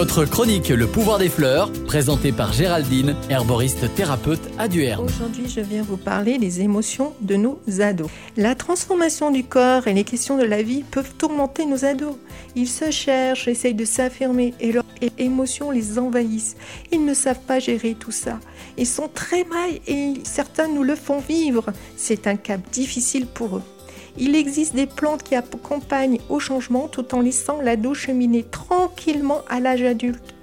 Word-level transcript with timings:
Votre 0.00 0.24
chronique 0.24 0.70
Le 0.70 0.86
pouvoir 0.86 1.18
des 1.18 1.28
fleurs, 1.28 1.70
présentée 1.84 2.32
par 2.32 2.54
Géraldine, 2.54 3.14
herboriste 3.28 3.94
thérapeute 3.94 4.40
à 4.56 4.66
Duerne. 4.66 5.04
Aujourd'hui, 5.04 5.46
je 5.46 5.60
viens 5.60 5.82
vous 5.82 5.98
parler 5.98 6.38
des 6.38 6.62
émotions 6.62 7.12
de 7.20 7.36
nos 7.36 7.60
ados. 7.80 8.08
La 8.38 8.54
transformation 8.54 9.30
du 9.30 9.44
corps 9.44 9.88
et 9.88 9.92
les 9.92 10.04
questions 10.04 10.38
de 10.38 10.44
la 10.44 10.62
vie 10.62 10.84
peuvent 10.90 11.12
tourmenter 11.18 11.66
nos 11.66 11.84
ados. 11.84 12.14
Ils 12.56 12.66
se 12.66 12.90
cherchent, 12.90 13.46
essayent 13.46 13.74
de 13.74 13.84
s'affirmer 13.84 14.54
et 14.58 14.72
leurs 14.72 14.86
émotions 15.18 15.70
les 15.70 15.98
envahissent. 15.98 16.56
Ils 16.92 17.04
ne 17.04 17.12
savent 17.12 17.44
pas 17.46 17.58
gérer 17.58 17.94
tout 17.94 18.10
ça. 18.10 18.40
Ils 18.78 18.86
sont 18.86 19.10
très 19.12 19.44
mal 19.44 19.68
et 19.86 20.14
certains 20.24 20.68
nous 20.68 20.82
le 20.82 20.96
font 20.96 21.20
vivre. 21.20 21.74
C'est 21.98 22.26
un 22.26 22.36
cap 22.36 22.62
difficile 22.72 23.26
pour 23.26 23.58
eux. 23.58 23.62
Il 24.22 24.36
existe 24.36 24.74
des 24.74 24.86
plantes 24.86 25.22
qui 25.22 25.34
accompagnent 25.34 26.20
au 26.28 26.38
changement 26.38 26.88
tout 26.88 27.14
en 27.14 27.22
laissant 27.22 27.62
l'ado 27.62 27.94
cheminer 27.94 28.44
tranquillement 28.44 29.40
à 29.48 29.60
l'âge 29.60 29.82
adulte. 29.82 30.34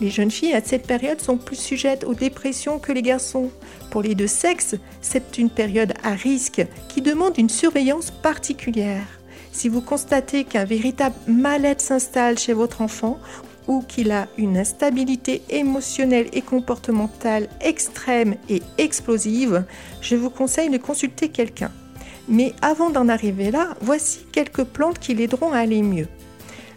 Les 0.00 0.10
jeunes 0.10 0.32
filles 0.32 0.54
à 0.54 0.62
cette 0.62 0.86
période 0.86 1.20
sont 1.20 1.36
plus 1.36 1.54
sujettes 1.54 2.02
aux 2.02 2.14
dépressions 2.14 2.80
que 2.80 2.90
les 2.90 3.02
garçons. 3.02 3.50
Pour 3.92 4.02
les 4.02 4.16
deux 4.16 4.26
sexes, 4.26 4.74
c'est 5.00 5.38
une 5.38 5.48
période 5.48 5.94
à 6.02 6.10
risque 6.10 6.66
qui 6.88 7.02
demande 7.02 7.38
une 7.38 7.48
surveillance 7.48 8.10
particulière. 8.10 9.06
Si 9.52 9.68
vous 9.68 9.80
constatez 9.80 10.42
qu'un 10.42 10.64
véritable 10.64 11.14
mal-être 11.28 11.82
s'installe 11.82 12.36
chez 12.36 12.52
votre 12.52 12.82
enfant 12.82 13.20
ou 13.68 13.82
qu'il 13.82 14.10
a 14.10 14.26
une 14.38 14.56
instabilité 14.56 15.42
émotionnelle 15.50 16.28
et 16.32 16.42
comportementale 16.42 17.48
extrême 17.60 18.34
et 18.48 18.60
explosive, 18.78 19.64
je 20.00 20.16
vous 20.16 20.30
conseille 20.30 20.70
de 20.70 20.78
consulter 20.78 21.28
quelqu'un. 21.28 21.70
Mais 22.28 22.52
avant 22.62 22.90
d'en 22.90 23.08
arriver 23.08 23.50
là, 23.50 23.74
voici 23.80 24.20
quelques 24.32 24.64
plantes 24.64 24.98
qui 24.98 25.14
l'aideront 25.14 25.52
à 25.52 25.58
aller 25.58 25.82
mieux. 25.82 26.08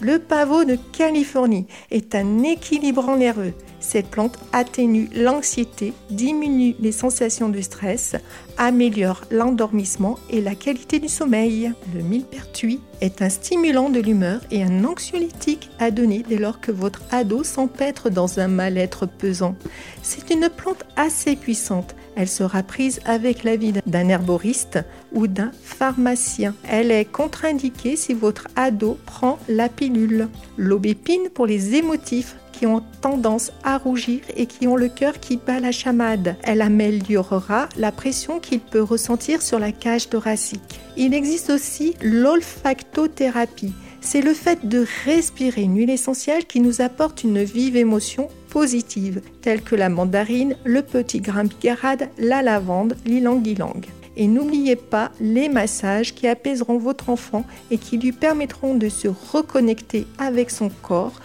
Le 0.00 0.18
pavot 0.18 0.64
de 0.64 0.78
Californie 0.92 1.66
est 1.90 2.14
un 2.14 2.42
équilibrant 2.42 3.16
nerveux. 3.16 3.52
Cette 3.80 4.08
plante 4.08 4.38
atténue 4.52 5.10
l'anxiété, 5.14 5.92
diminue 6.10 6.74
les 6.80 6.92
sensations 6.92 7.50
de 7.50 7.60
stress, 7.60 8.16
améliore 8.56 9.22
l'endormissement 9.30 10.18
et 10.30 10.40
la 10.40 10.54
qualité 10.54 11.00
du 11.00 11.08
sommeil. 11.08 11.72
Le 11.94 12.00
millepertuis 12.00 12.80
est 13.02 13.20
un 13.20 13.28
stimulant 13.28 13.90
de 13.90 14.00
l'humeur 14.00 14.40
et 14.50 14.62
un 14.62 14.84
anxiolytique 14.84 15.68
à 15.78 15.90
donner 15.90 16.24
dès 16.26 16.38
lors 16.38 16.60
que 16.60 16.72
votre 16.72 17.02
ado 17.10 17.44
s'empêtre 17.44 18.08
dans 18.08 18.40
un 18.40 18.48
mal-être 18.48 19.06
pesant. 19.06 19.54
C'est 20.02 20.30
une 20.30 20.48
plante 20.48 20.84
assez 20.96 21.36
puissante 21.36 21.94
elle 22.20 22.28
sera 22.28 22.62
prise 22.62 23.00
avec 23.06 23.44
l'avis 23.44 23.72
d'un 23.86 24.08
herboriste 24.08 24.78
ou 25.12 25.26
d'un 25.26 25.52
pharmacien. 25.62 26.54
Elle 26.68 26.90
est 26.90 27.06
contre-indiquée 27.06 27.96
si 27.96 28.12
votre 28.12 28.46
ado 28.56 28.98
prend 29.06 29.38
la 29.48 29.70
pilule. 29.70 30.28
L'aubépine 30.58 31.30
pour 31.32 31.46
les 31.46 31.76
émotifs 31.76 32.36
qui 32.52 32.66
ont 32.66 32.82
tendance 33.00 33.52
à 33.64 33.78
rougir 33.78 34.20
et 34.36 34.44
qui 34.44 34.68
ont 34.68 34.76
le 34.76 34.88
cœur 34.88 35.18
qui 35.18 35.38
bat 35.38 35.60
la 35.60 35.72
chamade. 35.72 36.36
Elle 36.42 36.60
améliorera 36.60 37.70
la 37.78 37.90
pression 37.90 38.38
qu'il 38.38 38.60
peut 38.60 38.82
ressentir 38.82 39.40
sur 39.40 39.58
la 39.58 39.72
cage 39.72 40.10
thoracique. 40.10 40.80
Il 40.98 41.14
existe 41.14 41.48
aussi 41.48 41.94
l'olfactothérapie. 42.02 43.72
C'est 44.00 44.22
le 44.22 44.34
fait 44.34 44.66
de 44.66 44.86
respirer 45.04 45.62
une 45.62 45.76
huile 45.76 45.90
essentielle 45.90 46.46
qui 46.46 46.60
nous 46.60 46.80
apporte 46.80 47.22
une 47.22 47.42
vive 47.42 47.76
émotion 47.76 48.28
positive, 48.48 49.20
telles 49.42 49.62
que 49.62 49.76
la 49.76 49.88
mandarine, 49.88 50.56
le 50.64 50.82
petit 50.82 51.20
grain 51.20 51.44
la 52.18 52.42
lavande, 52.42 52.96
l'ilang-ilang. 53.04 53.82
Et 54.16 54.26
n'oubliez 54.26 54.76
pas 54.76 55.12
les 55.20 55.48
massages 55.48 56.14
qui 56.14 56.26
apaiseront 56.26 56.78
votre 56.78 57.10
enfant 57.10 57.44
et 57.70 57.78
qui 57.78 57.98
lui 57.98 58.12
permettront 58.12 58.74
de 58.74 58.88
se 58.88 59.08
reconnecter 59.08 60.06
avec 60.18 60.50
son 60.50 60.70
corps 60.82 61.20